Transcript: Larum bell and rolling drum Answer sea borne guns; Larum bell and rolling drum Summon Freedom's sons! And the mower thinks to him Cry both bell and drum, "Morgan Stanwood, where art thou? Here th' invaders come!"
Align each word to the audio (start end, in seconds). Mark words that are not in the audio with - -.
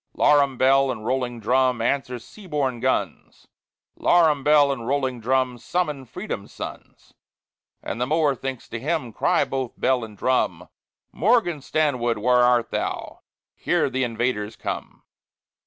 Larum 0.15 0.57
bell 0.57 0.89
and 0.89 1.05
rolling 1.05 1.39
drum 1.39 1.79
Answer 1.79 2.17
sea 2.17 2.47
borne 2.47 2.79
guns; 2.79 3.47
Larum 3.95 4.43
bell 4.43 4.71
and 4.71 4.87
rolling 4.87 5.19
drum 5.19 5.59
Summon 5.59 6.05
Freedom's 6.05 6.51
sons! 6.51 7.13
And 7.83 8.01
the 8.01 8.07
mower 8.07 8.33
thinks 8.33 8.67
to 8.69 8.79
him 8.79 9.13
Cry 9.13 9.45
both 9.45 9.79
bell 9.79 10.03
and 10.03 10.17
drum, 10.17 10.69
"Morgan 11.11 11.61
Stanwood, 11.61 12.17
where 12.17 12.41
art 12.41 12.71
thou? 12.71 13.19
Here 13.53 13.91
th' 13.91 13.95
invaders 13.97 14.55
come!" 14.55 15.03